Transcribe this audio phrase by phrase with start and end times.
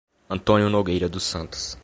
[0.27, 1.77] Antônio Nogueira dos Santos